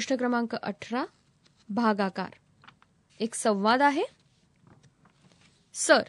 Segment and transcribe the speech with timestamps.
[0.00, 1.04] प्रश्न क्रमांक अठरा
[1.68, 2.30] भागाकार.
[3.20, 4.02] एक संवाद आहे?
[5.74, 6.02] सर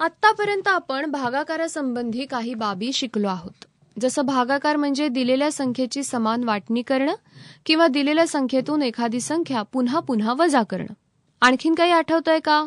[0.00, 3.64] आतापर्यंत आपण भागाकारासंबंधी काही बाबी शिकलो आहोत.
[4.00, 7.14] जसं भागाकार म्हणजे दिलेल्या संख्येची समान वाटणी करणं
[7.66, 10.94] किंवा दिलेल्या संख्येतून एखादी संख्या पुन्हा पुन्हा वजा करणं.
[11.40, 12.66] आणखीन काही आठवतंय का?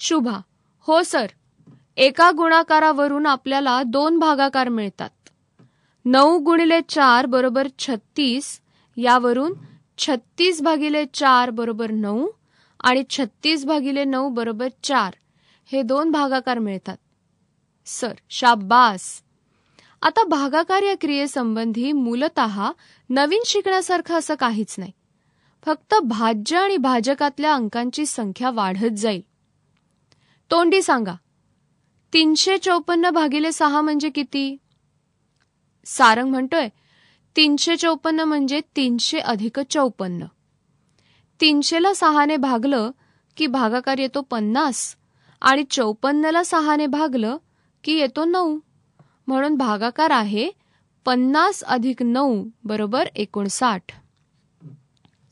[0.00, 0.40] शुभा
[0.80, 1.26] हो सर.
[1.96, 5.10] एका गुणाकारावरून आपल्याला दोन भागाकार मिळतात.
[6.04, 8.60] नऊ गुणिले चार बरोबर छत्तीस
[8.96, 9.52] यावरून
[9.98, 12.28] छत्तीस भागिले चार बरोबर नऊ
[12.80, 15.14] आणि छत्तीस भागिले नऊ बरोबर चार.
[15.72, 16.96] हे दोन भागाकार मिळतात.
[17.86, 19.22] सर शाबास!
[20.02, 22.40] आता भागाकार या क्रियेसंबंधी मूलत
[23.10, 24.92] नवीन शिकण्यासारखं असं काहीच नाही.
[25.66, 29.22] फक्त भाज्य आणि भाजकातल्या अंकांची संख्या वाढत जाईल.
[30.50, 31.14] तोंडी सांगा.
[32.12, 34.56] तीनशे चौपन्न भागिले सहा म्हणजे किती?
[35.84, 36.68] सारंग म्हणतोय
[37.36, 40.24] तीनशे चौपन्न म्हणजे तीनशे अधिक चौपन्न.
[41.40, 42.90] तीनशेला सहाने भागलं
[43.36, 44.96] की भागाकार येतो पन्नास
[45.40, 47.36] आणि चौपन्नला सहाने भागलं
[47.84, 48.58] की येतो नऊ.
[49.26, 50.50] म्हणून भागाकार आहे
[51.04, 53.82] पन्नास अधिक नऊ बरोबर एकोणसाठ.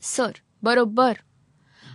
[0.01, 0.31] सर
[0.63, 1.13] बरोबर.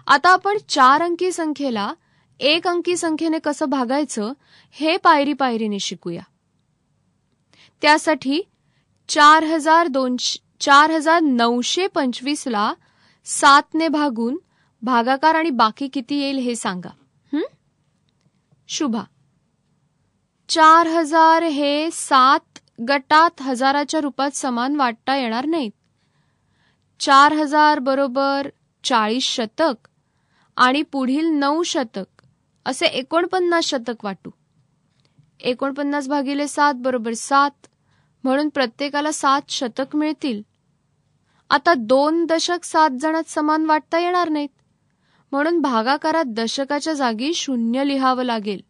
[0.07, 1.95] आता आपण चार अंकी संख्येला
[2.41, 4.33] एक अंकी संख्येने कसं भागायचं
[4.71, 6.23] हे पायरी पायरीने शिकूया.
[7.83, 8.41] त्यासाठी
[9.09, 12.75] चार हजार दोनशे चार हजार नऊशे पंचवीसला
[13.25, 14.39] सातने भागून
[14.83, 16.89] भागाकार आणि बाकी किती येईल हे सांगा.
[18.69, 19.03] शुभा.
[20.49, 25.71] चार हजार हे सात गटात हजाराच्या रूपात समान वाटता येणार नाहीत.
[27.01, 28.49] चार हजार बरोबर
[28.85, 29.89] चाळीस शतक
[30.57, 32.23] आणि पुढील नऊ शतक
[32.67, 34.31] असे एकोणपन्नास शतक वाटू.
[35.41, 37.67] एकोणपन्नास भागिले सात बरोबर सात
[38.25, 40.43] म्हणून प्रत्येकाला सात शतक मिळतील.
[41.51, 44.49] आता दोन दशक सात जणात समान वाटता येणार नाहीत.
[45.33, 48.61] म्हणून भागाकारात दशकाच्या जागी शून्य लिहावं लागेल.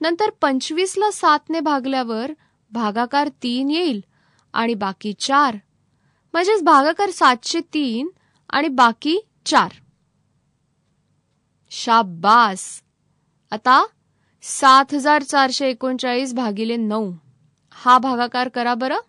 [0.00, 2.32] नंतर पंचवीसला सातने भागल्यावर
[2.70, 4.04] भागाकार तीन येईल
[4.52, 5.56] आणि बाकी चार.
[6.32, 8.08] म्हणजेच भागाकार सातशे तीन
[8.50, 9.70] आणि बाकी चार.
[11.70, 12.82] शाबास!
[13.50, 13.86] आता
[14.46, 17.12] सात हजार चारशे एकोणचाळीस भागिले नऊ.
[17.72, 19.00] हा भागाकार करा बरं.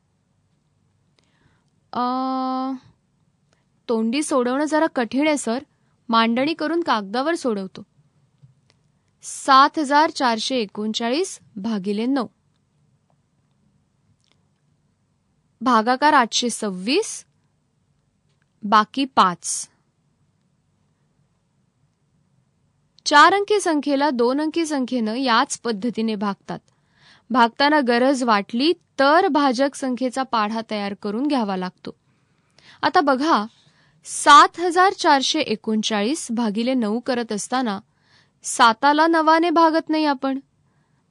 [3.90, 5.64] तोंडी सोडवणं जरा कठीण आहे सर.
[6.10, 7.84] मांडणी करून कागदावर सोडवतो.
[9.24, 12.28] सात हजार चारशे एकोणचाळीस भागिले नऊ.
[15.62, 17.26] भागाकार आठशे सव्वीस
[18.64, 19.70] बाकी पाच.
[23.06, 26.60] चार अंकी संख्येला दोन अंकी संख्येनं याच पद्धतीने भागतात.
[27.30, 31.96] भागताना गरज वाटली तर भाजक संख्येचा पाढा तयार करून घ्यावा लागतो.
[32.82, 33.46] आता बघा
[34.06, 37.80] सात हजार चारशे एकोणचाळीस भागिले नऊ करत असताना
[38.44, 40.40] साताला नवाने भागत नाही आपण.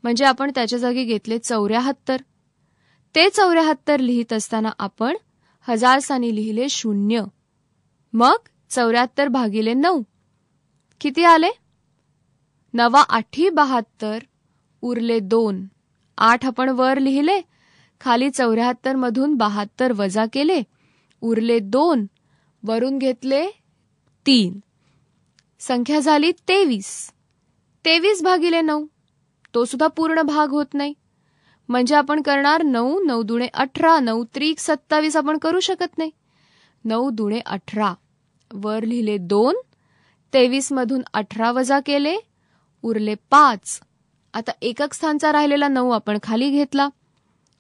[0.03, 2.17] म्हणजे आपण त्याच्या जागी घेतले चौऱ्याहत्तर.
[3.15, 5.17] ते चौऱ्याहत्तर लिहित असताना आपण
[5.69, 7.23] हजार सानी लिहिले शून्य.
[8.13, 8.37] मग
[8.71, 10.03] चौऱ्याहत्तर भागिले नऊ.
[11.01, 11.49] किती आले?
[12.75, 14.19] नवा आठी बहात्तर
[14.83, 15.67] उरले दोन.
[16.19, 17.41] आठ आपण वर लिहिले
[18.01, 20.63] खाली चौऱ्याहत्तर मधून बहात्तर वजा केले
[21.23, 22.07] उरले दोन
[22.63, 23.47] वरून घेतले
[24.27, 24.59] तीन.
[25.61, 27.11] संख्या झाली तेवीस.
[27.85, 28.87] तेवीस भागिले नऊ
[29.55, 30.95] तो सुद्धा पूर्ण भाग होत नाही.
[31.69, 36.11] म्हणजे आपण करणार नऊ नऊ दुणे अठरा नऊ त्रिक सत्तावीस आपण करू शकत नाही.
[36.85, 37.95] नऊ दुणे अठरा.
[38.51, 39.57] वर लिहिले दोन
[40.33, 42.17] तेवीस मधून अठरा वजा केले
[42.85, 43.81] उरले पाच.
[44.35, 46.89] आता एकक स्थानचा राहिलेला नऊ आपण खाली घेतला.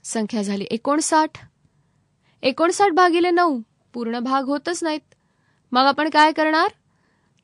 [0.04, 1.30] संख्या झाली एकोणसाठ.
[2.42, 3.60] एकोणसाठ भागिले नऊ.
[3.94, 5.14] पूर्ण भाग होतच नाहीत.
[5.72, 6.68] मग आपण काय करणार?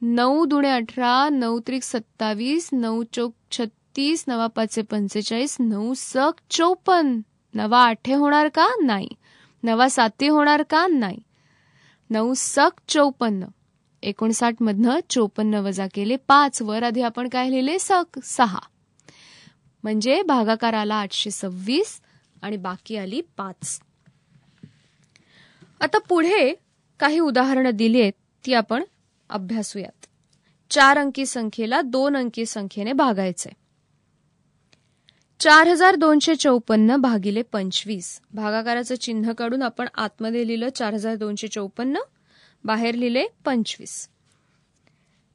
[0.02, 7.20] नऊ दुणे अठरा नऊ त्रिक सत्तावीस नऊ चौक छत्तीस नवा पाचशे पंचेचाळीस नऊ सक चौपन्न
[7.54, 8.68] नवा आठे होणार का?
[8.82, 9.08] नाही.
[9.62, 10.86] नवा साती होणार का?
[10.86, 11.18] नाही.
[12.10, 13.44] नऊ सक चौपन्न.
[14.02, 16.62] एकोणसाठ मधनं चोपन्न वजा केले पाच.
[16.62, 17.78] वर आधी आपण काय लिहिले?
[17.78, 18.58] सक सहा.
[19.82, 22.00] म्हणजे भागाकाराला आठशे सव्वीस
[22.42, 23.80] आणि बाकी आली पाच.
[25.80, 26.54] आता पुढे
[27.00, 28.12] काही उदाहरणं दिली आहेत
[28.46, 28.84] ती आपण
[29.30, 30.06] अभ्यासूयात.
[30.70, 33.50] चार अंकी संख्येला दोन अंकी संख्येने भागायचे.
[35.40, 38.20] चार हजार दोनशे चौपन्न भागिले पंचवीस.
[38.34, 41.98] भागाकाराचं चिन्ह काढून आपण आतमध्ये लिहिलं चार हजार दोनशे चौपन्न.
[42.64, 44.08] बाहेर लिहिले पंचवीस.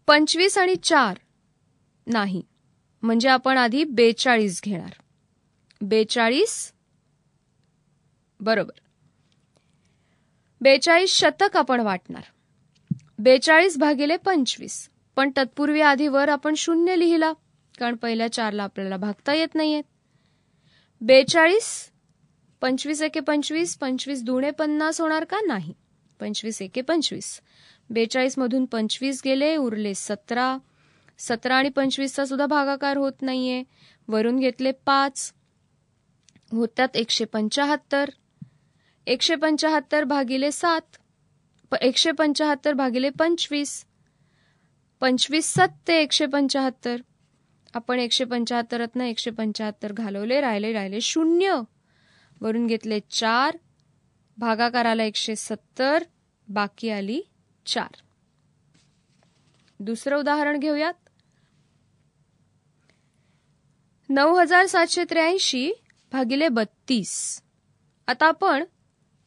[0.07, 1.17] पंचवीस आणि चार
[2.07, 2.41] नाही.
[3.03, 4.93] म्हणजे आपण आधी बेचाळीस घेणार.
[5.81, 6.73] बेचाळीस
[8.39, 8.79] बरोबर.
[10.61, 12.23] बेचाळीस शतक आपण वाटणार.
[13.19, 14.89] बेचाळीस भागिले पंचवीस.
[15.15, 17.33] पण तत्पूर्वी आधी वर आपण शून्य लिहिला.
[17.79, 19.83] कारण पहिल्या चारला आपल्याला भागता येत नाहीयेत
[21.01, 21.91] बेचाळीस
[22.61, 25.73] पंचवीस एके पंचवीस पंचवीस दुणे पन्नास होणार का नाही?
[26.19, 27.41] पंचवीस एके पंचवीस.
[27.89, 30.57] बेचाळीस मधून पंचवीस गेले उरले सतरा.
[31.17, 33.63] सतरा आणि पंचवीसचा सुद्धा भागाकार होत नाहीये.
[34.07, 35.33] वरून घेतले पाच.
[36.51, 38.09] होतात एकशे पंचाहत्तर.
[39.07, 40.81] एकशे पंचाहत्तर भागिले सात.
[41.81, 43.85] एकशे पंचाहत्तर भागिले पंचवीस.
[44.99, 46.95] पंचवीस सत्ते एकशे पंचाहत्तर.
[47.73, 51.61] आपण एकशे पंचाहत्तरातनं एकशे पंचाहत्तर घालवले राहिले राहिले शून्य.
[52.41, 53.57] वरून घेतले चार.
[54.37, 56.03] भागाकाराला एकशे सत्तर
[56.47, 57.21] बाकी आली
[57.65, 57.91] चार.
[59.79, 60.93] दुसरं उदाहरण घेऊयात.
[64.09, 65.71] नऊ हजार सातशे त्र्याऐंशी
[66.11, 67.41] भागिले बत्तीस.
[68.07, 68.63] आता आपण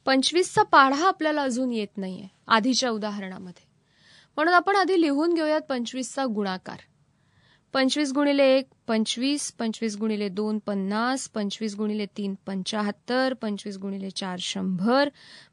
[0.05, 3.69] पंचवीसचा पाढा आपल्याला अजून येत नाहीये आधीच्या उदाहरणामध्ये.
[4.37, 6.79] म्हणून आपण आधी लिहून घेऊयात पंचवीसचा गुणाकार.
[7.73, 14.37] पंचवीस गुणिले एक पंचवीस पंचवीस गुणिले दोन पन्नास पंचवीस गुणिले तीन पंचाहत्तर पंचवीस गुणिले चार
[14.39, 15.09] शंभर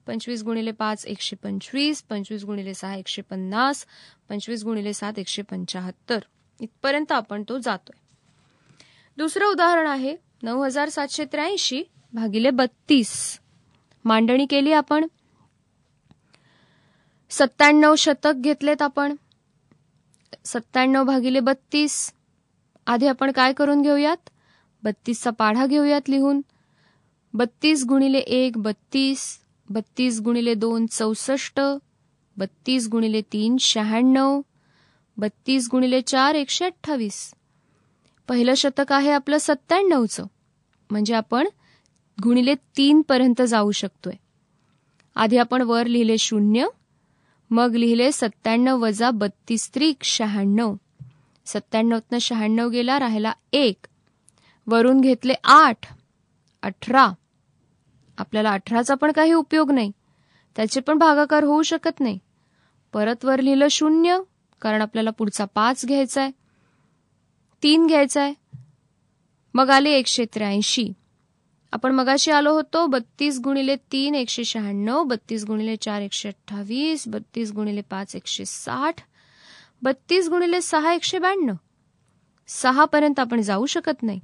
[0.08, 3.86] पंचवीस गुणिले पाच एकशे पंचवीस पंचवीस गुणिले सहा एकशे पन्नास
[4.30, 6.20] पंचवीस गुणिले सात एकशे पंचाहत्तर.
[6.60, 8.00] इथपर्यंत आपण तो जातोय.
[9.18, 11.84] दुसरं उदाहरण आहे नऊ हजार सातशे त्र्याऐंशी
[12.14, 13.40] भागिले बत्तीस.
[14.06, 15.08] मांडणी केली आपण.
[17.30, 19.16] सत्त्याण्णव शतक घेतलेत आपण.
[20.46, 22.14] सत्त्याण्णव भागिले बत्तीस.
[22.88, 24.30] आधी आपण काय करून घेऊयात?
[24.84, 26.42] बत्तीसचा पाढा घेऊयात लिहून.
[27.34, 29.40] बत्तीस गुणिले एक बत्तीस.
[29.70, 31.62] बत्तीस गुणिले दोन चौसष्ट.
[32.38, 34.42] बत्तीस गुणिले तीन शहाण्णव.
[35.18, 37.34] बत्तीस गुणिले चार एकशे अठ्ठावीस.
[38.28, 40.26] पहिलं शतक आहे आपलं सत्त्याण्णवचं.
[40.92, 41.48] म्हणजे आपण
[42.24, 44.14] गुणिले तीनपर्यंत जाऊ शकतोय.
[45.16, 46.68] आधी आपण वर लिहिले शून्य
[47.56, 50.76] मग लिहिले सत्त्याण्णव वजा बत्तीस त्रिक शहाण्णव.
[51.46, 53.88] सत्त्याण्णवतनं शहाण्णव गेला राहिला एक.
[54.68, 55.78] वरून घेतले आठ.
[56.64, 57.12] अठरा.
[58.18, 59.92] आपल्याला अठराचा पण काही उपयोग नाही.
[60.56, 62.20] त्याचे पण भागाकार होऊ शकत नाही.
[62.94, 64.20] परत वर लिहिलं शून्य
[64.62, 66.32] कारण आपल्याला पुढचा पाच घ्यायचा आहे
[67.64, 68.34] तीन घ्यायचा आहे
[69.54, 70.94] मग आले एकशे त्र्याऐंशी.
[71.72, 77.52] आपण मगाशी आलो होतो बत्तीस गुणिले तीन एकशे शहाण्णव बत्तीस गुणिले चार एकशे अठ्ठावीस बत्तीस
[77.52, 78.96] गुणिले पाच एकशे साठ
[79.82, 81.54] बत्तीस गुणिले सहा एकशे ब्याण्णव.
[82.48, 84.20] सहा पर्यंत आपण जाऊ शकत नाही.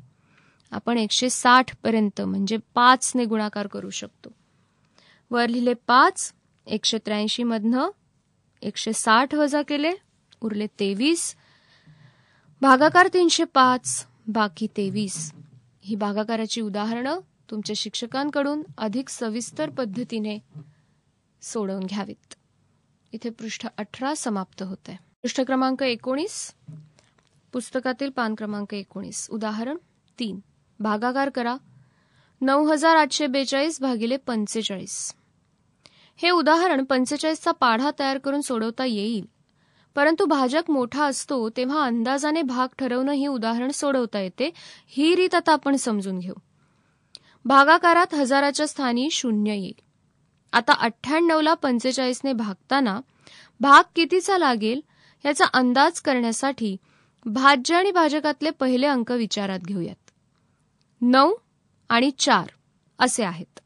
[0.71, 4.29] आपण एकशे साठ पर्यंत म्हणजे पाचने गुणाकार करू शकतो.
[5.31, 6.33] वर लिहिले पाच
[6.67, 7.89] एकशे त्र्याऐंशी मधनं
[8.61, 9.91] एकशे साठ वजा केले
[10.41, 11.35] उरले तेवीस.
[12.61, 15.33] भागाकार तीनशे पाच बाकी तेवीस.
[15.83, 17.19] ही भागाकाराची उदाहरणं.
[17.51, 20.39] तुमच्या शिक्षकांकडून अधिक सविस्तर पद्धतीने
[21.41, 22.33] सोडवून घ्यावीत.
[23.11, 26.53] इथे पृष्ठ अठरा समाप्त होत आहे पृष्ठ क्रमांक एकोणीस
[27.53, 29.27] पुस्तकातील पान क्रमांक एकोणीस.
[29.29, 29.77] उदाहरण
[30.19, 30.39] तीन.
[30.79, 31.57] भागाकार करा.
[32.41, 35.13] नऊ हजार आठशे बेचाळीस भागिले पंचेचाळीस.
[36.15, 39.25] हे उदाहरण पंचेचाळीसचा पाढा तयार करून सोडवता येईल.
[39.95, 44.51] परंतु भाजक मोठा असतो तेव्हा अंदाजाने भाग ठरवणं ही उदाहरण सोडवता येते.
[44.87, 46.33] ही रीत आता आपण समजून घेऊ.
[47.45, 49.79] भागाकारात हजाराच्या स्थानी शून्य येईल.
[50.53, 52.99] आता अठ्ठ्याण्णवला पंचेचाळीसने भागताना
[53.59, 54.81] भाग कितीचा लागेल
[55.25, 56.77] याचा अंदाज करण्यासाठी
[57.25, 60.11] भाज्य आणि भाजकातले पहिले अंक विचारात घेऊयात.
[61.01, 61.33] नऊ
[61.89, 62.47] आणि चार
[62.99, 63.59] असे आहेत.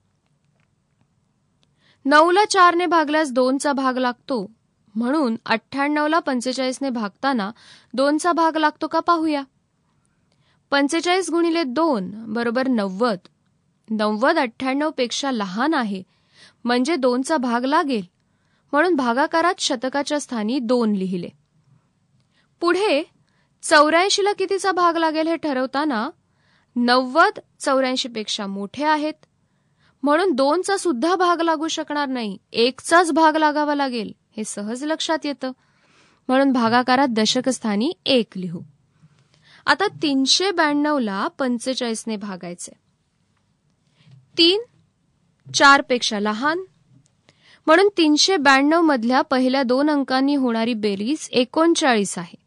[2.06, 4.52] नऊला चारने भागल्यास दोनचा भाग लागतो.
[4.96, 7.52] म्हणून अठ्ठ्याण्णवला पंचेचाळीसने भागताना
[7.94, 9.44] दोनचा भाग लागतो का पाहूया.
[10.72, 13.18] पंचेचाळीस गुणिले दोन बरोबर नव्वद.
[13.90, 16.04] नव्वद अठ्ठ्याण्णवपेक्षा लहान आहे.
[16.64, 18.04] म्हणजे दोनचा भाग लागेल.
[18.72, 21.30] म्हणून भागाकारात शतकाच्या स्थानी दोन लिहिले.
[22.60, 23.04] पुढे
[23.62, 26.10] चौऱ्याऐंशीला कितीचा भाग लागेल हे ठरवताना
[26.76, 29.14] नव्वद चौऱ्याऐंशी पेक्षा मोठे आहेत.
[30.04, 32.38] म्हणून दोनचा सुद्धा भाग लागू शकणार नाही.
[32.52, 34.12] एकचाच भाग लागावा लागेल.
[34.38, 35.52] हे सहज लक्षात येतं.
[36.28, 38.62] म्हणून भागाकारात दशकस्थानी एक लिहू.
[39.66, 42.85] आता तीनशे ब्याण्णवला पंचेचाळीसने भागायचे.
[44.38, 44.62] तीन
[45.54, 46.60] चारपेक्षा लहान.
[47.66, 52.46] म्हणून तीनशे ब्याण्णव मधल्या पहिल्या दोन अंकांनी होणारी बेरीज एकोणचाळीस आहे.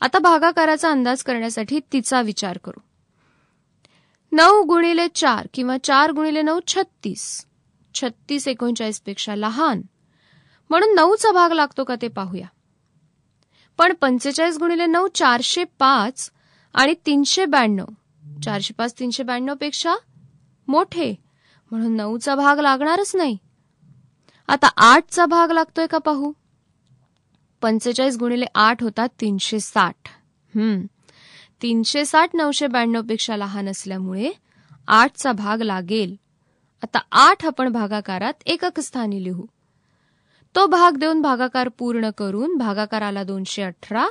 [0.00, 2.80] आता भागाकाराचा अंदाज करण्यासाठी तिचा विचार करू.
[4.32, 7.46] नऊ गुणिले चार किंवा चार गुणिले नऊ छत्तीस.
[7.94, 9.82] छत्तीस एकोणचाळीसपेक्षा लहान.
[10.70, 12.46] म्हणून नऊचा भाग लागतो का ते पाहूया.
[13.78, 16.30] पण पंचेचाळीस गुणिले नऊ चारशे पाच
[16.74, 17.84] आणि तीनशे ब्याण्णव.
[18.42, 19.94] चारशे पाच तीनशे ब्याण्णवपेक्षा
[20.70, 21.14] मोठे.
[21.70, 23.38] म्हणून नऊचा भाग लागणारच नाही.
[24.48, 26.32] आता आठचा भाग लागतोय का पाहू?
[27.60, 29.96] पंचेचाळीस गुणिले आठ होतात तीनशे साठ.
[30.56, 30.82] हम्म.
[31.62, 34.30] तीनशे साठ नऊशे ब्याण्णवपेक्षा लहान असल्यामुळे
[34.88, 36.16] आठचा भाग लागेल.
[36.82, 39.46] आता आठ आपण भागाकारात एकक स्थानी लिहू.
[40.54, 44.06] तो भाग देऊन भागाकार पूर्ण करून भागाकाराला दोनशे अठरा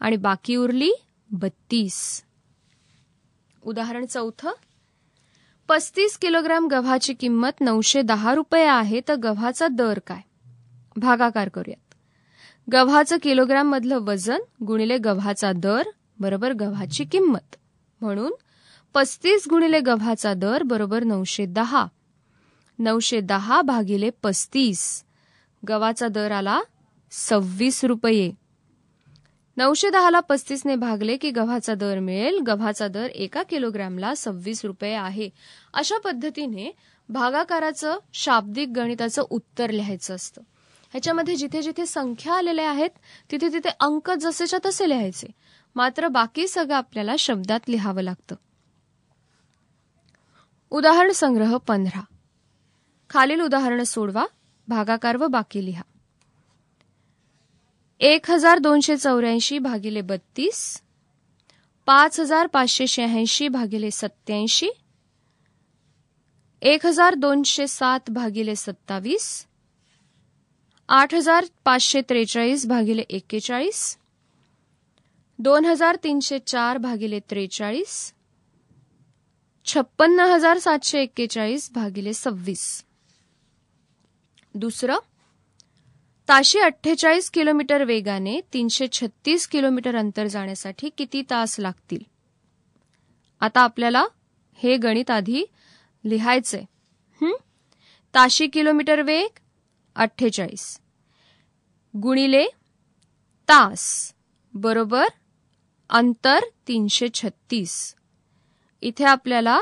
[0.00, 0.92] आणि बाकी उरली
[1.30, 2.24] बत्तीस.
[3.62, 4.50] उदाहरण चौथं.
[5.70, 10.20] पस्तीस किलोग्राम गव्हाची किंमत नऊशे दहा रुपये आहे तर गव्हाचा दर काय?
[10.96, 11.94] भागाकार करूयात.
[12.72, 15.82] गव्हाचं किलोग्राम मधलं वजन गुणिले गव्हाचा दर
[16.20, 17.56] बरोबर गव्हाची किंमत.
[18.00, 18.32] म्हणून
[18.94, 21.86] पस्तीस गुणिले गव्हाचा दर बरोबर नऊशे दहा.
[22.78, 25.04] नऊशे दहा भागिले पस्तीस.
[25.68, 26.60] गव्हाचा दर आला
[27.10, 28.32] सव्वीस रुपये.
[29.60, 32.38] नऊशे दहाला पस्तीसने भागले की गव्हाचा दर मिळेल.
[32.46, 35.30] गव्हाचा दर एका किलोग्रॅमला सव्वीस रुपये आहे.
[35.74, 36.76] अशा पद्धतीने
[37.08, 40.42] भागाकाराचं शाब्दिक गणिताचं उत्तर लिहायचं असतं.
[40.90, 42.90] ह्याच्यामध्ये जिथे जिथे संख्या आलेल्या आहेत
[43.30, 45.26] तिथे तिथे अंक जसेच्या तसे लिहायचे.
[45.74, 48.34] मात्र बाकी सगळं आपल्याला शब्दात लिहावं लागतं.
[50.70, 52.00] उदाहरण संग्रह पंधरा.
[53.10, 54.24] खालील उदाहरण सोडवा
[54.68, 55.82] भागाकार व बाकी लिहा.
[58.00, 60.60] एक हजार दोनशे चौऱ्याऐंशी भागिले बत्तीस
[61.86, 64.70] पाच हजार पाचशे शहाऐंशी भागिले सत्याऐंशी
[66.62, 69.26] एक हजार दोनशे सात भागिले सत्तावीस
[70.88, 73.82] आठ हजार पाचशे त्रेचाळीस भागिले एक्केचाळीस
[75.38, 78.14] दोन हजार तीनशे चार भागिले त्रेचाळीस
[79.66, 82.84] छप्पन्न हजार सातशे एक्केचाळीस भागिले सव्वीस.
[84.54, 85.09] दुसरं
[86.30, 91.98] ताशी अठ्ठेचाळीस किलोमीटर वेगाने तीनशे छत्तीस किलोमीटर अंतर जाण्यासाठी किती तास लागतील?
[93.40, 94.04] आता आपल्याला
[94.54, 95.44] हे गणित आधी
[96.04, 96.64] लिहायचंय.
[98.14, 99.28] ताशी किलोमीटर वेग
[99.94, 100.80] अठ्ठेचाळीस.
[102.02, 102.46] गुणिले
[103.48, 104.14] तास
[104.54, 105.06] बरोबर
[105.90, 107.94] अंतर तीनशे छत्तीस.
[108.80, 109.60] इथे आपल्याला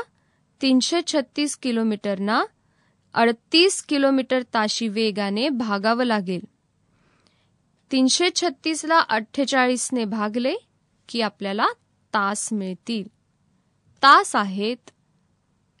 [0.61, 2.43] तीनशे छत्तीस किलोमीटरना
[3.13, 6.58] अडतीस किलोमीटर ताशी वेगाने भागावं लागेल.
[7.91, 10.55] तीनशे छत्तीसला अठ्ठेचाळीसने भागले
[11.09, 11.67] की आपल्याला
[12.13, 13.07] तास मिळतील.
[14.03, 14.89] तास आहेत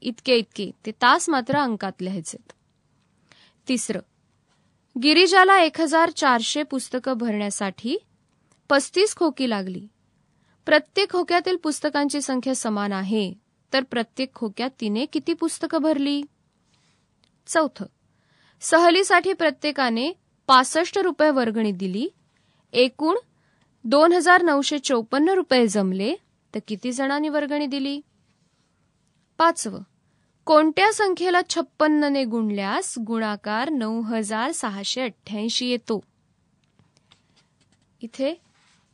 [0.01, 2.51] इतके इतके ते तास मात्र अंकात लिहायचेत.
[3.67, 3.99] तिसरं
[5.03, 7.97] गिरिजाला एक हजार चारशे पुस्तकं भरण्यासाठी
[8.69, 9.87] पस्तीस खोकी लागली.
[10.65, 13.33] प्रत्येक खोक्यातील पुस्तकांची संख्या समान आहे
[13.73, 16.21] तर प्रत्येक खोक्यात तिने किती पुस्तकं भरली?
[17.47, 17.85] चौथं
[18.61, 20.11] सहलीसाठी प्रत्येकाने
[20.49, 22.09] पासष्ट रुपये वर्गणी दिली.
[22.73, 23.15] एकूण
[23.83, 26.15] दोन हजार नऊशे चौपन्न रुपये जमले.
[26.55, 28.01] तर किती जणांनी वर्गणी दिली?
[29.37, 29.81] पाचवं.
[30.45, 36.03] कोणत्या संख्येला छप्पन्नने गुणल्यास गुणाकार नऊ हजार सहाशे अठ्ठ्याऐंशी येतो?
[38.01, 38.41] इथे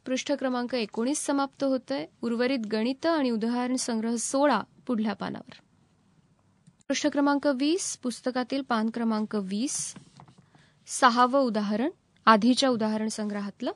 [0.06, 2.06] पृष्ठ क्रमांक एकोणीस समाप्त होतोय.
[2.22, 5.54] उर्वरित गणित आणि उदाहरण संग्रह सोळा पुढल्या पानावर.
[6.88, 9.96] पृष्ठ क्रमांक वीस पुस्तकातील पान क्रमांक वीस.
[10.88, 11.90] सहावं उदाहरण
[12.26, 13.72] आधीच्या उदाहरण संग्रहातलं.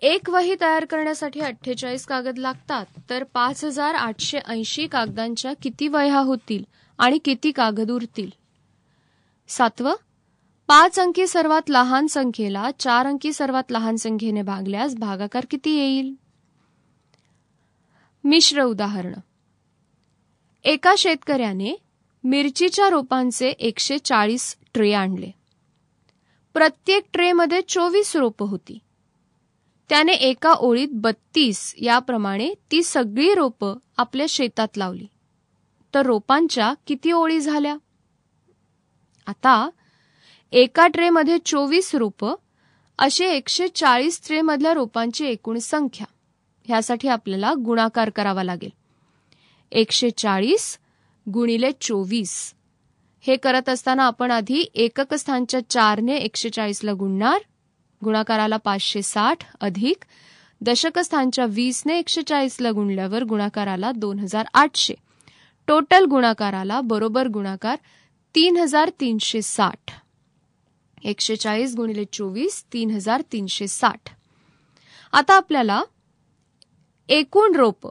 [0.00, 6.18] एक वही तयार करण्यासाठी अठ्ठेचाळीस कागद लागतात तर पाच हजार आठशे ऐंशी कागदांच्या किती वह्या
[6.18, 6.64] होतील
[6.98, 8.30] आणि किती कागद उरतील?
[9.48, 9.94] सातवं
[10.66, 16.14] पाच अंकी सर्वात लहान संख्येला चार अंकी सर्वात लहान संख्येने भागल्यास भागाकार किती येईल?
[18.24, 19.14] मिश्र उदाहरण.
[20.64, 21.76] एका शेतकऱ्याने
[22.24, 25.30] मिरचीच्या रोपांचे एकशे चाळीस ट्रे आणले.
[26.54, 28.78] प्रत्येक ट्रेमध्ये चोवीस रोपं होती.
[29.88, 35.06] त्याने एका ओळीत बत्तीस याप्रमाणे ती सगळी रोपं आपल्या शेतात लावली.
[35.94, 37.76] तर रोपांच्या किती ओळी झाल्या?
[39.26, 39.70] आता
[40.52, 42.34] एका ट्रेमध्ये चोवीस रोपं
[42.98, 46.06] असे एकशे चाळीस ट्रेमधल्या रोपांची एकूण संख्या.
[46.68, 48.70] ह्यासाठी आपल्याला गुणाकार करावा लागेल.
[49.72, 50.78] एकशे चाळीस
[51.34, 52.54] गुणिले चोवीस.
[53.20, 57.38] हे करत असताना आपण आधी एकक स्थानच्या चारने एकशे चाळीसला गुणणार.
[58.04, 59.96] गुणाकाराला पाचशे साठ अधिक.
[60.60, 64.94] दशक स्थानच्या वीसने एकशे चाळीसला गुणल्यावर गुणाकाराला दोन हजार आठशे
[65.66, 67.76] टोटल गुणाकाराला बरोबर गुणाकार
[68.34, 69.90] तीन हजार तीनशे साठ.
[71.04, 74.00] एकशे चाळीस गुणिले चोवीस तीन हजार तीनशे साठ.
[75.12, 75.82] आता आपल्याला
[77.08, 77.88] एकूण रोप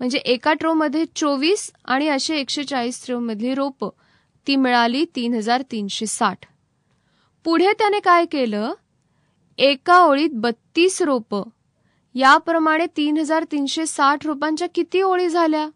[0.00, 3.88] म्हणजे एका ट्रोमध्ये चोवीस आणि असे एकशे चाळीस ट्रोमधली रोपं.
[4.46, 6.38] ती मिळाली तीन हजार तीनशे साठ.
[7.44, 8.72] पुढे त्याने काय केलं?
[9.58, 11.42] एका ओळीत बत्तीस रोपं.
[12.14, 15.68] याप्रमाणे तीन हजार तीनशे साठ रोपांच्या किती ओळी झाल्या?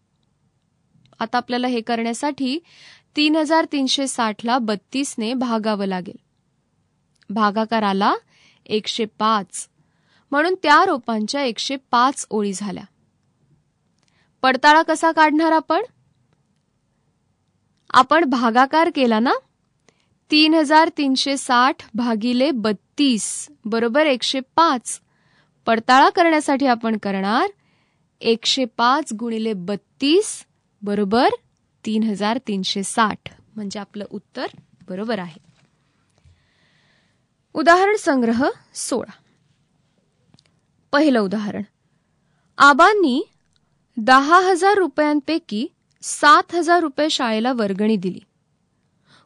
[1.19, 2.59] आता आपल्याला हे करण्यासाठी
[3.15, 6.17] तीन हजार तीनशे साठला बत्तीसने भागावं लागेल.
[7.29, 8.13] भागाकाराला
[8.65, 9.69] एकशे पाच.
[10.31, 12.83] म्हणून त्या रोपांच्या एकशे पाच ओळी झाल्या.
[14.45, 15.81] पडताळा कसा काढणार आपण?
[17.89, 19.33] आपण भागाकार केला ना?
[20.31, 25.01] तीन हजार तीनशे साठ भागिले बत्तीस बरोबर एकशे पाच.
[25.65, 27.47] पडताळा करण्यासाठी आपण करणार
[28.21, 30.45] एकशे पाच गुणिले बत्तीस
[30.81, 31.29] बरोबर
[31.85, 33.19] तीन हजार तीनशे साठ.
[33.55, 34.47] म्हणजे आपलं उत्तर
[34.89, 35.39] बरोबर आहे.
[37.53, 39.11] उदाहरण संग्रह सोळा.
[40.91, 41.61] पहिलं उदाहरण.
[42.57, 43.29] आबांनी
[43.97, 45.67] दहा हजार रुपयांपैकी
[46.01, 48.19] सात हजार रुपये शाळेला वर्गणी दिली.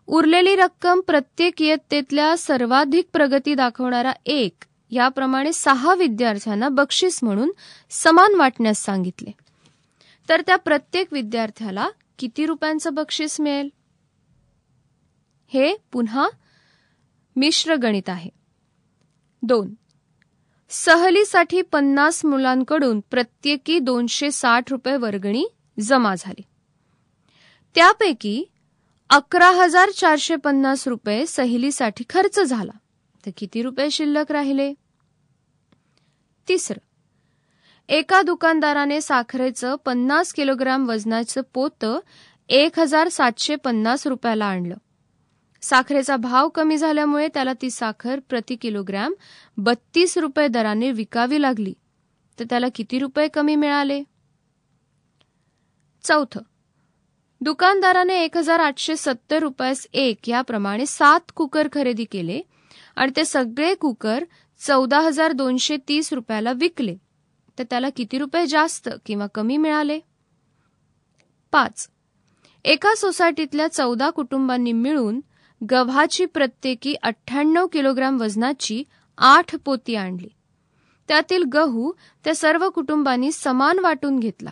[0.07, 7.51] उरलेली रक्कम प्रत्येक इयत्तेतल्या सर्वाधिक प्रगती दाखवणारा एक याप्रमाणे सहा विद्यार्थ्यांना बक्षीस म्हणून
[7.89, 9.31] समान वाटण्यास सांगितले.
[10.29, 13.69] तर त्या प्रत्येक विद्यार्थ्याला किती रुपयांचं बक्षीस मिळेल?
[15.47, 16.29] हे पुन्हा
[17.35, 18.29] मिश्र गणित आहे.
[19.41, 19.73] दोन.
[20.71, 25.45] सहलीसाठी पन्नास मुलांकडून प्रत्येकी दोनशे साठ रुपये वर्गणी
[25.79, 26.41] जमा झाली.
[27.75, 28.45] त्यापैकी
[29.09, 32.71] अकरा हजार चारशे पन्नास रुपये सहलीसाठी खर्च झाला.
[33.25, 34.73] तर किती रुपये शिल्लक राहिले?
[36.47, 36.85] तिसरं
[37.89, 41.99] एका दुकानदाराने साखरेचं पन्नास किलोग्राम वजनाचं पोतं
[42.49, 44.75] एक हजार सातशे पन्नास रुपयाला आणलं.
[45.61, 49.13] साखरेचा भाव कमी झाल्यामुळे त्याला ती साखर प्रति किलोग्रॅम
[49.57, 51.73] बत्तीस रुपये दराने विकावी लागली.
[52.39, 54.03] तर त्याला किती रुपये कमी मिळाले?
[56.03, 56.41] चौथं.
[57.41, 62.41] दुकानदाराने एक हजार आठशे सत्तर रुपयास एक याप्रमाणे सात कुकर खरेदी केले
[62.95, 64.23] आणि ते सगळे कुकर
[64.67, 66.95] चौदा हजार दोनशे तीस रुपयाला विकले.
[67.59, 69.99] तर त्याला किती रुपये जास्त किंवा कमी मिळाले?
[71.51, 71.89] पाच.
[72.65, 75.21] एका सोसायटीतल्या चौदा कुटुंबांनी मिळून
[75.71, 78.83] गव्हाची प्रत्येकी अठ्ठ्याण्णव किलोग्राम वजनाची
[79.17, 80.27] आठ पोती आणली.
[81.07, 81.91] त्यातील गहू
[82.23, 84.49] त्या सर्व कुटुंबांनी समान वाटून घेतला.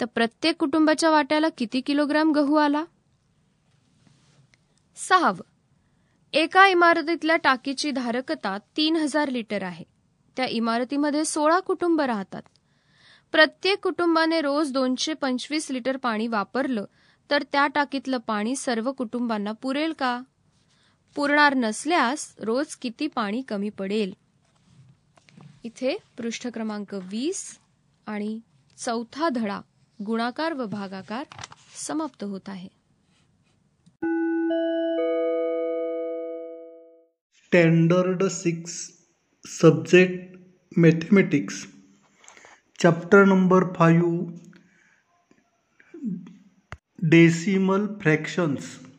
[0.00, 2.84] तर प्रत्येक कुटुंबाच्या वाट्याला किती किलोग्राम गहू आला?
[4.96, 5.42] सहावं.
[6.32, 9.84] एका इमारतीतल्या टाकीची धारकता तीन हजार लिटर आहे.
[10.36, 12.42] त्या इमारतीमध्ये सोळा कुटुंब राहतात.
[13.32, 16.84] प्रत्येक कुटुंबाने रोज दोनशे पंचवीस लिटर पाणी वापरलं
[17.30, 20.22] तर त्या टाकीतलं पाणी सर्व कुटुंबांना पुरेल का?
[21.16, 24.12] पुरणार नसल्यास रोज किती पाणी कमी पडेल?
[25.64, 27.58] इथे पृष्ठ क्रमांक वीस
[28.06, 28.40] आणि
[28.78, 29.60] चौथा धडा
[30.06, 31.24] गुणाकार व भागाकार
[31.76, 32.68] समाप्त होत आहे.
[37.34, 38.90] Standard six
[39.46, 40.36] subject
[40.76, 41.66] mathematics
[42.82, 44.26] chapter number five
[47.02, 48.91] decimal fractions.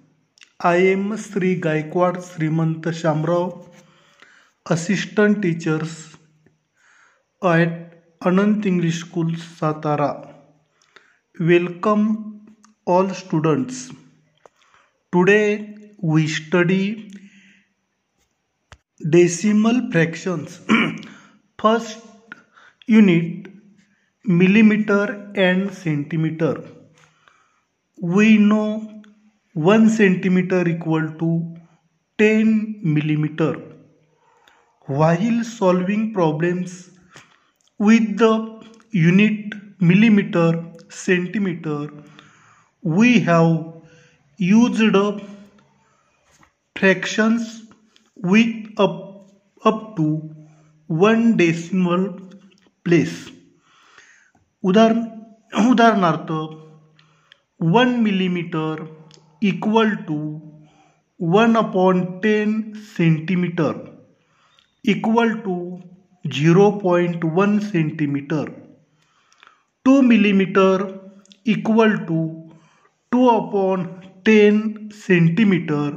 [0.60, 3.50] I am Shri Gaikwad Shrimant Shamrao
[4.66, 5.96] assistant teachers
[7.42, 7.70] at
[8.28, 10.08] Anant English school Satara
[11.40, 12.06] welcome
[12.88, 13.88] all students
[15.14, 15.44] today
[16.04, 16.88] we study
[19.02, 20.60] decimal fractions
[21.60, 22.36] first
[22.90, 23.48] unit
[24.26, 26.64] millimeter and centimeter.
[28.00, 28.93] We know
[29.55, 31.31] 1 centimeter equal to
[32.19, 33.53] 10 millimeter
[34.87, 36.91] while solving problems
[37.79, 38.33] with the
[38.93, 40.47] unit millimeter
[40.91, 41.81] centimeter
[42.83, 43.51] we have
[44.39, 45.21] used up
[46.79, 47.63] fractions
[48.17, 49.31] with up,
[49.65, 50.07] up to
[50.87, 52.07] one decimal
[52.85, 53.19] place
[54.69, 56.31] उदाहरण उदाहरणार्थ
[57.75, 58.81] one millimetre
[59.44, 60.18] equal to
[61.20, 62.62] one upon ten
[62.98, 63.74] centimetre
[64.86, 65.56] equal to
[66.26, 68.50] zero point one centimetre
[69.86, 70.86] two millimetre
[71.46, 72.22] equal to
[73.12, 73.86] two upon
[74.26, 74.62] ten
[74.98, 75.92] centimetre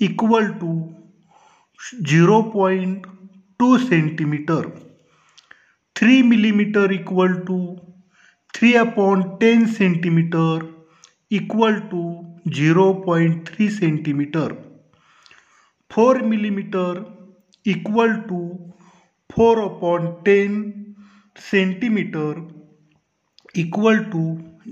[0.00, 0.72] equal to
[2.02, 3.06] zero point
[3.60, 4.68] two centimetre
[5.96, 7.58] three millimetre equal to
[8.54, 10.64] three upon ten centimetre
[11.30, 12.02] equal to
[12.48, 14.52] zero point three centimetre.
[15.90, 17.02] Four millimetre
[17.66, 18.40] equal to
[19.30, 20.62] four upon ten
[21.50, 22.40] centimetre
[23.58, 24.24] equal to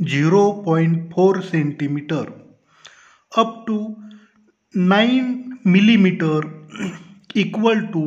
[0.05, 2.31] zero point four centimetre.
[3.33, 3.79] Up to
[4.75, 5.35] nine
[5.67, 6.49] millimetre
[7.37, 8.05] equal to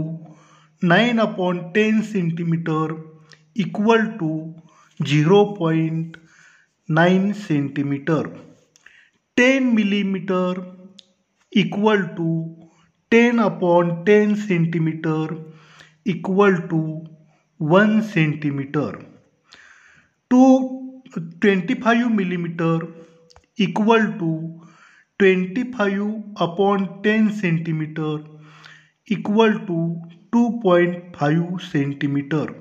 [0.82, 2.94] nine upon ten centimetre
[3.56, 4.32] equal to
[5.00, 6.18] zero point
[6.90, 8.28] nine centimetre
[9.38, 10.60] ten millimetre
[11.54, 12.28] equal to
[13.12, 15.34] ten upon ten centimetre
[16.08, 16.80] equal to
[17.60, 18.96] one centimetre.
[20.32, 20.44] To
[21.42, 22.86] twenty five millimetre
[23.64, 24.32] equal to
[25.20, 28.24] twenty five upon ten centimetre
[29.08, 29.80] equal to
[30.34, 32.54] two point five centimetre.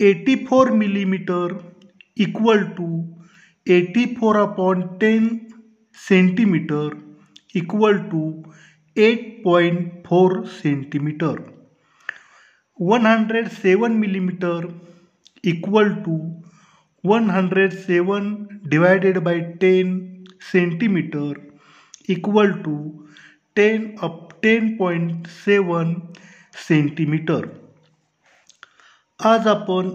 [0.00, 1.58] Eighty four millimetre
[2.26, 2.88] equal to
[3.66, 5.28] eighty four upon ten
[5.98, 6.96] centimetre
[7.54, 8.22] equal to
[8.96, 11.38] eight point four centimetre
[12.78, 14.68] one hundred seven millimetre
[15.44, 16.18] equal to
[17.04, 18.34] one hundred seven
[18.66, 19.96] divided by ten
[20.42, 21.40] centimetre
[22.08, 22.76] equal to
[23.56, 25.94] ten up ten point seven
[26.58, 27.48] centimetre
[29.20, 29.90] आज आपण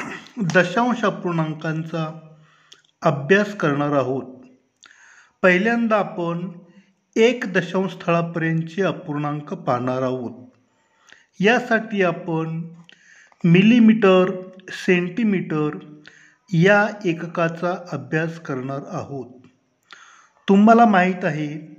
[0.54, 2.06] दशांश अपूर्णांकांचा
[3.06, 4.24] अभ्यास करणार आहोत.
[5.42, 6.48] पहिल्यांदा आपण
[7.16, 10.46] एक दशांश स्थळापर्यंतचे अपूर्णांक पाहणार आहोत.
[11.40, 12.62] यासाठी आपण
[13.44, 14.30] मिलीमीटर
[14.68, 15.78] सेंटीमीटर
[16.52, 19.26] या एककाचा अभ्यास करणार आहोत.
[20.48, 21.78] तुम्हाला माहीत आहे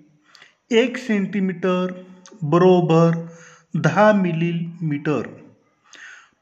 [0.71, 1.93] एक सेंटीमीटर
[2.41, 3.25] बरोबर
[3.73, 5.21] दहा मिलीमीटर.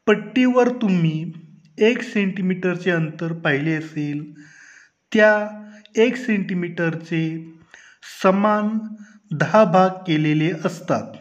[0.06, 1.32] पट्टीवर तुम्ही
[1.78, 4.46] एक सेंटीमीटरचे अंतर पाहिले असेल
[5.12, 5.48] त्या
[5.96, 7.22] एक सेंटीमीटरचे
[8.22, 8.78] समान
[9.30, 11.12] दहा भाग केलेले असतात.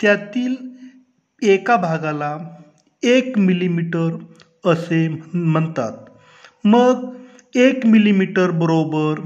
[0.00, 0.56] त्यातील
[1.42, 2.38] एका भागाला
[3.02, 4.16] एक मिलीमीटर
[4.64, 5.92] असे म्हणतात.
[6.64, 7.14] मग
[7.54, 9.20] एक मिलीमीटर बरोबर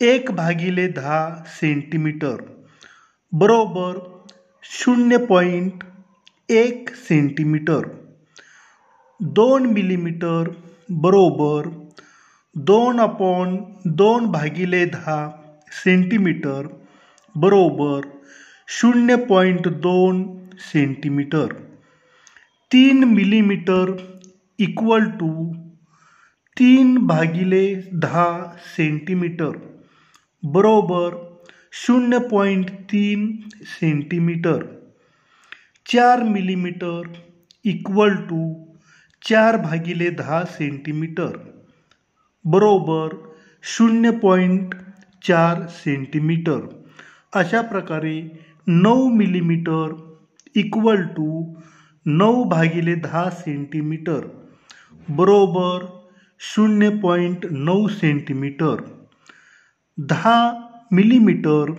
[0.00, 2.36] एक भागिले दहा सेंटीमीटर
[3.32, 3.98] बरोबर
[4.62, 5.84] शून्य पॉईंट
[6.48, 7.88] एक सेंटीमीटर
[9.20, 10.50] दोन मिलीमीटर
[10.90, 11.68] बरोबर
[12.56, 13.56] दोन अपॉन
[13.96, 15.16] दोन भागिले दहा
[15.72, 16.68] सेंटीमीटर
[17.34, 18.06] बरोबर
[18.68, 20.22] शून्य पॉईंट दोन
[20.58, 21.52] सेंटीमीटर.
[22.70, 23.92] तीन मिलीमीटर
[24.58, 25.28] इक्वल टू
[26.56, 27.64] तीन भागिले
[28.04, 28.28] दहा
[28.76, 29.58] सेंटीमीटर
[30.42, 31.18] बरोबर
[31.72, 33.26] शून्य पॉईंट तीन
[33.72, 34.64] सेंटीमीटर.
[35.86, 37.12] चार मिलीमीटर
[37.64, 38.40] इक्वल टू
[39.22, 41.55] चार भागिले दहा सेंटीमीटर.
[42.46, 43.32] बरोबर
[43.62, 44.74] शून्य पॉईंट
[45.22, 46.84] चार सेंटीमीटर.
[47.34, 49.94] अशा प्रकारे नऊ मिलीमीटर
[50.56, 51.56] इक्वल टू
[52.06, 54.20] नऊ भागिले दहा सेंटीमीटर.
[55.10, 55.86] बरोबर
[56.38, 58.76] शून्य पॉईंट नऊ सेंटीमीटर.
[59.98, 60.38] दहा
[60.92, 61.72] मिलीमीटर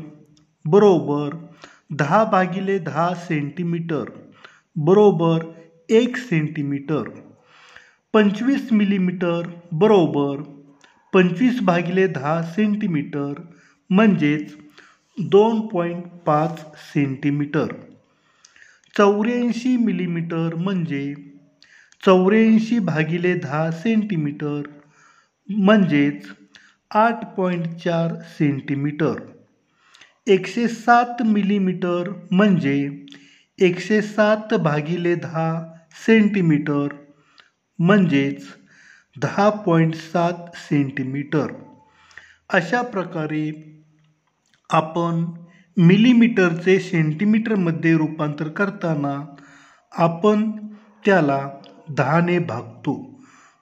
[0.65, 1.49] बरोबर
[1.91, 4.05] दहा भागिले दहा सेंटीमीटर.
[4.75, 5.45] बरोबर
[5.89, 7.03] एक सेंटीमीटर.
[8.13, 10.56] पंचवीस मिलीमीटर बरोबर
[11.17, 13.33] पंचवीस भागिले दहा सेंटीमीटर
[13.89, 14.55] म्हणजेच
[15.17, 17.65] दोन पॉईंट पाच सेंटीमीटर.
[18.97, 21.13] चौऱ्याऐंशी मिलीमीटर म्हणजे
[22.05, 24.61] चौऱ्याऐंशी भागिले दहा सेंटीमीटर
[25.49, 26.27] म्हणजेच
[26.91, 29.13] आठ पॉईंट चार सेंटीमीटर.
[30.27, 33.05] एकशे सात मिलीमीटर म्हणजे
[33.59, 35.73] एकशे सात भागिले दहा
[36.05, 36.87] सेंटीमीटर
[37.79, 38.45] म्हणजेच
[39.21, 41.47] दहा पॉईंट सात सेंटीमीटर.
[42.49, 43.45] अशा प्रकारे
[44.69, 45.25] आपण
[45.77, 49.35] मिलीमीटरचे सेंटीमीटरमध्ये रूपांतर करताना
[49.91, 50.51] आपण
[51.05, 51.49] त्याला
[51.89, 53.21] दहाने भागतो.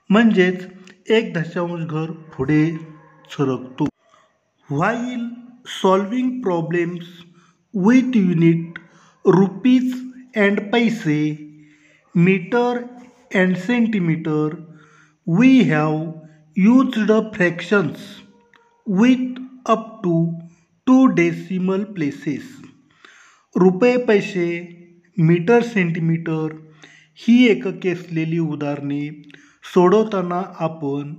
[0.09, 0.67] म्हणजेच
[1.09, 2.75] एक दशांश घर पुढे
[3.31, 3.87] सरकतो.
[4.71, 5.27] While
[5.81, 7.05] solving problems
[7.73, 8.79] with unit
[9.25, 9.93] rupees
[10.35, 11.19] and paise
[12.15, 12.77] metre
[13.35, 14.55] and centimetre
[15.27, 16.13] we have
[16.55, 16.95] used
[17.33, 18.21] fractions
[18.87, 20.31] with up to
[20.87, 22.43] two decimal places.
[23.55, 24.47] रुपये पैसे
[25.17, 26.53] मीटर सेंटीमीटर
[27.19, 29.01] ही एकके असलेली उदाहरणे
[29.73, 31.13] सोडवताना आपण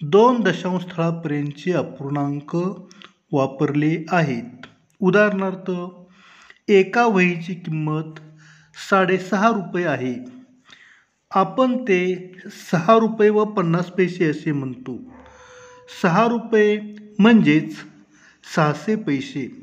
[0.00, 2.56] दोन दशांश स्थळापर्यंतचे अपूर्णांक
[3.32, 4.66] वापरले आहेत
[5.00, 5.70] उदाहरणार्थ
[6.70, 8.20] एका वहीची किंमत
[8.90, 10.14] साडेसहा रुपये आहे
[11.34, 14.98] आपण ते सहा रुपये व पन्नास पैसे असे म्हणतो.
[16.02, 16.80] सहा रुपये
[17.18, 17.76] म्हणजेच
[18.56, 19.62] सहाशे पैसे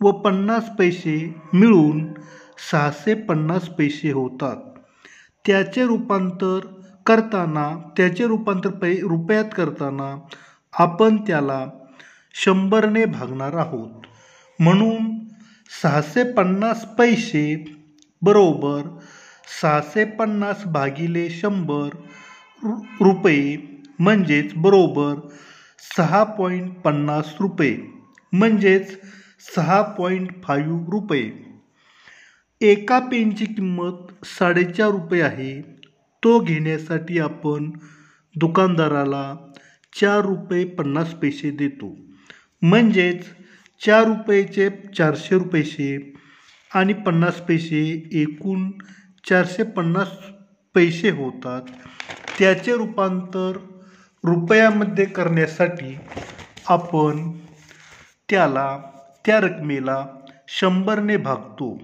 [0.00, 2.06] व पन्नास पैसे मिळून
[2.70, 4.56] सहाशे पन्नास पैसे होतात.
[5.46, 6.60] त्याचे रूपांतर
[7.06, 10.26] करताना त्याचे रूपांतर पै रुपयात करताना
[10.72, 11.66] आपण त्याला
[12.34, 13.90] शंभरने भागणार आहोत.
[14.58, 15.18] म्हणून
[15.82, 17.64] सहाशे पन्नास पैसे
[18.22, 18.98] बरोबर
[19.48, 21.96] सहाशे पन्नास भागिले शंभर
[23.00, 23.56] रुपये
[23.98, 25.14] म्हणजेच बरोबर
[25.96, 27.76] सहा पॉईंट पन्नास रुपये
[28.32, 28.98] म्हणजेच
[29.56, 31.30] सहा पॉईंट फाईव्ह रुपये.
[32.60, 35.60] एका पेनची किंमत साडेचार रुपये आहे.
[36.22, 37.70] तो घेण्यासाठी आपण
[38.36, 39.36] दुकानदाराला
[40.00, 41.96] चार रुपये पन्नास पैसे देतो.
[42.62, 43.24] म्हणजेच
[43.86, 46.12] चार रुपयेचे चारशे रुपयेचे
[46.74, 48.70] आणि पन्नास पैसे एकूण
[49.30, 50.08] चारशे पन्नास
[50.74, 51.62] पैसे होतात.
[52.38, 53.56] त्याचे रूपांतर
[54.24, 55.96] रुपयामध्ये करण्यासाठी
[56.68, 57.30] आपण
[58.28, 58.66] त्याला
[59.26, 60.04] त्या रकमेला
[60.48, 61.78] शंभरने भागतो.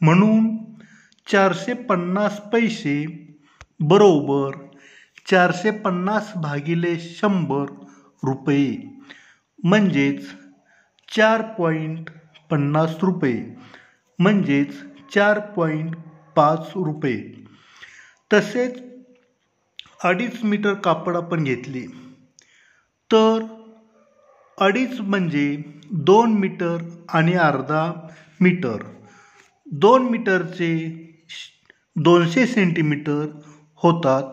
[0.00, 0.56] म्हणून
[1.26, 2.94] चारशे पन्नास पैसे
[3.80, 4.56] बरोबर
[5.30, 7.64] चारशे पन्नास भागिले शंभर
[8.24, 8.76] रुपये
[9.64, 10.26] म्हणजेच
[11.08, 12.10] चार पॉईंट
[12.50, 13.56] पन्नास रुपये
[14.18, 14.74] म्हणजेच
[15.14, 15.96] चार पॉईंट
[16.36, 17.44] पाच रुपये.
[18.32, 18.82] तसेच
[20.04, 21.86] अडीच मीटर कापड आपण घेतली.
[23.12, 23.44] तर
[24.58, 26.76] अडीच म्हणजे दोन मीटर
[27.08, 28.08] आणि अर्धा
[28.40, 28.76] मीटर.
[29.66, 30.72] दोन मीटरचे
[31.96, 33.26] दोनशे सेंटीमीटर
[33.74, 34.24] होतात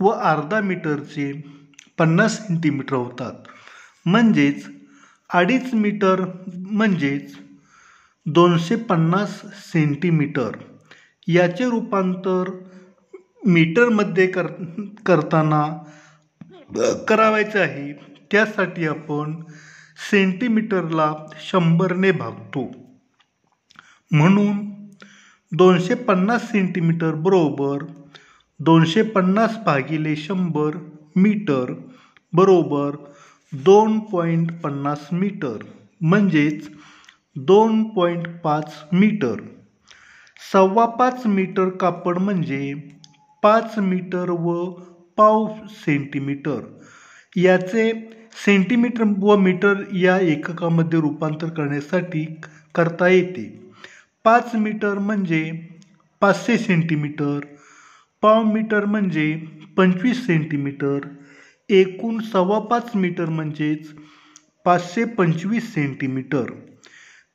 [0.00, 1.44] व अर्धा मीटरचे
[1.98, 3.32] पन्नास सेंटीमीटर होतात.
[4.06, 4.68] म्हणजेच
[5.30, 6.24] अडीच मीटर
[6.56, 7.36] म्हणजेच
[8.26, 10.50] दोनशे पन्नास सेंटीमीटर.
[11.28, 12.50] याचे रूपांतर
[13.46, 14.46] मीटरमध्ये कर
[15.06, 15.62] करताना
[17.08, 17.92] करावायचं आहे.
[18.30, 19.34] त्यासाठी आपण
[20.10, 22.70] सेंटीमीटरला शंभरने भागतो.
[24.10, 24.58] म्हणून
[25.52, 27.84] दोनशे पन्नास सेंटीमीटर बरोबर
[28.60, 30.76] दोनशे पन्नास भागिले शंभर
[31.16, 31.72] मीटर
[32.32, 32.96] बरोबर
[33.52, 35.64] दोन पॉईंट पन्नास मीटर
[36.00, 36.68] म्हणजेच
[37.36, 39.40] दोन पॉईंट पाच मीटर.
[40.50, 42.74] सव्वा पाच मीटर कापड म्हणजे
[43.42, 44.64] पाच मीटर व
[45.16, 46.60] पाव सेंटीमीटर.
[47.36, 47.90] याचे
[48.44, 52.24] सेंटीमीटर व मीटर या एककामध्ये रूपांतर करण्यासाठी
[52.74, 53.44] करता येते.
[54.24, 55.50] पाच मीटर म्हणजे
[56.20, 57.38] पाचशे सेंटीमीटर
[58.22, 59.34] पाव मीटर म्हणजे
[59.76, 60.98] पंचवीस सेंटीमीटर
[61.68, 63.92] एकूण सव्वा पाच मीटर म्हणजेच
[64.64, 66.44] पाचशे पंचवीस सेंटीमीटर.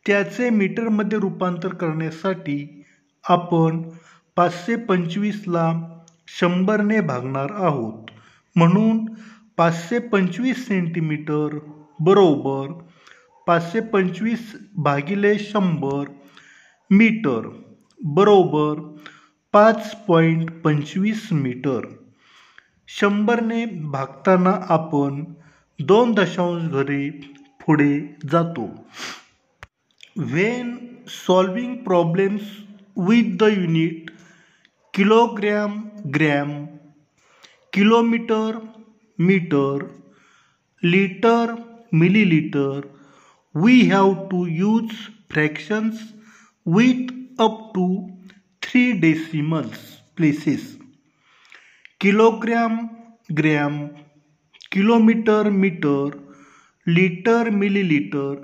[0.05, 2.76] त्याचे मीटरमध्ये रूपांतर करण्यासाठी
[3.29, 3.81] आपण
[4.35, 5.71] पाचशे पंचवीसला
[6.27, 8.11] शंभरने भागणार आहोत.
[8.55, 9.05] म्हणून
[9.57, 11.57] पाचशे पंचवीस सेंटीमीटर
[11.99, 12.71] बरोबर
[13.47, 16.03] पाचशे पंचवीस भागिले शंभर
[16.89, 17.47] मीटर
[18.03, 18.79] बरोबर
[19.53, 21.85] पाच पॉईंट पंचवीस मीटर.
[22.87, 25.23] शंभरने भागताना आपण
[25.79, 27.09] दोन दशांश घरे
[27.65, 27.99] पुढे
[28.31, 28.69] जातो.
[30.17, 30.75] When
[31.07, 32.41] solving problems
[32.97, 34.09] with the unit
[34.93, 35.73] kilogram
[36.15, 36.51] gram
[37.73, 38.57] kilometre
[39.19, 39.83] metre
[40.83, 41.53] litre
[41.93, 42.87] millilitre
[43.55, 44.95] we have to use
[45.31, 45.99] fractions
[46.65, 47.87] with up to
[48.61, 50.67] three decimals places
[52.01, 52.77] kilogram
[53.37, 53.85] gram
[54.71, 56.17] kilometre metre
[56.87, 58.35] litre millilitre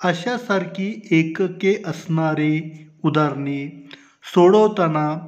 [0.00, 3.88] अशासारखी एकके असणारे उदाहरणे
[4.34, 5.18] सोडवताना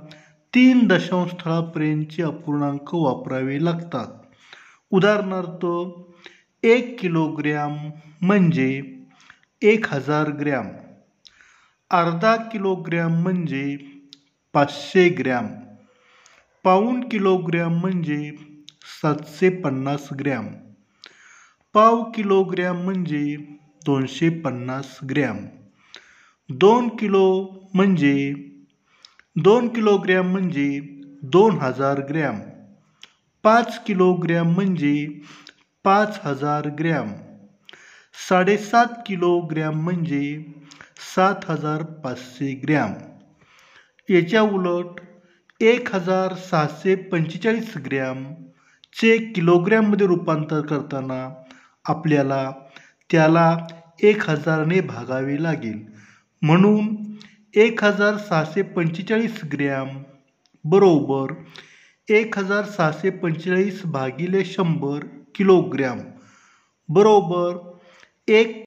[0.54, 4.06] तीन दशांश स्थळापर्यंतचे अपूर्णांक वापरावे लागतात.
[4.90, 5.66] उदाहरणार्थ
[6.64, 7.76] एक किलोग्रॅम
[8.20, 8.82] म्हणजे
[9.62, 10.66] एक हजार ग्रॅम.
[11.90, 13.76] अर्धा किलोग्रॅम म्हणजे
[14.52, 15.46] पाचशे ग्रॅम.
[16.64, 18.36] पाऊण किलोग्रॅम म्हणजे
[19.02, 20.46] सातशे पन्नास ग्रॅम.
[21.74, 23.36] पाव किलोग्रॅम म्हणजे
[23.86, 25.36] दोनशे पन्नास ग्रॅम.
[26.50, 27.24] दोन किलो
[27.74, 28.32] म्हणजे
[29.36, 30.80] दोन किलोग्रॅम म्हणजे
[31.22, 32.38] दोन हजार ग्रॅम.
[33.44, 35.20] पाच किलोग्रॅम म्हणजे
[35.84, 37.12] पाच हजार ग्रॅम.
[38.28, 40.44] साडेसात किलोग्रॅम म्हणजे
[41.16, 42.92] सात हजार पाचशे ग्रॅम.
[44.08, 45.00] याच्या उलट
[45.60, 51.28] एक हजार सहाशे पंचेचाळीस ग्रॅमचे किलोग्रॅममध्ये रूपांतर करताना
[51.84, 52.50] आपल्याला
[53.10, 53.56] त्याला
[54.02, 55.97] एक हजारने भागावे लागेल.
[56.42, 56.96] म्हणून
[57.54, 59.88] एक हजार सहाशे पंचेचाळीस ग्रॅम
[60.64, 61.32] बरोबर
[62.08, 65.98] एक हजार सहाशे पंचेचाळीस भागिले शंभर किलोग्रॅम
[66.88, 67.56] बरोबर
[68.32, 68.56] एक